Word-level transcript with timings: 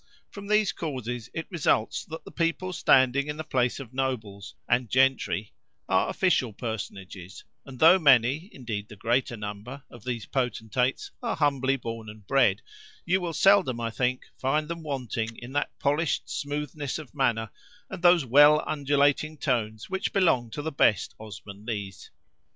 From 0.31 0.47
these 0.47 0.71
causes 0.71 1.29
it 1.31 1.45
results 1.51 2.03
that 2.05 2.25
the 2.25 2.31
people 2.31 2.73
standing 2.73 3.27
in 3.27 3.37
the 3.37 3.43
place 3.43 3.79
of 3.79 3.93
nobles 3.93 4.55
and 4.67 4.89
gentry 4.89 5.53
are 5.87 6.09
official 6.09 6.53
personages, 6.53 7.43
and 7.67 7.77
though 7.77 7.99
many 7.99 8.49
(indeed 8.51 8.89
the 8.89 8.95
greater 8.95 9.37
number) 9.37 9.83
of 9.91 10.03
these 10.03 10.25
potentates 10.25 11.11
are 11.21 11.35
humbly 11.35 11.75
born 11.75 12.09
and 12.09 12.25
bred, 12.25 12.63
you 13.05 13.21
will 13.21 13.31
seldom, 13.31 13.79
I 13.79 13.91
think, 13.91 14.23
find 14.39 14.67
them 14.67 14.81
wanting 14.81 15.37
in 15.37 15.51
that 15.51 15.77
polished 15.77 16.27
smoothness 16.27 16.97
of 16.97 17.13
manner, 17.13 17.51
and 17.87 18.01
those 18.01 18.25
well 18.25 18.63
undulating 18.65 19.37
tones 19.37 19.87
which 19.87 20.13
belong 20.13 20.49
to 20.49 20.63
the 20.63 20.71
best 20.71 21.13
Osmanlees. 21.19 22.09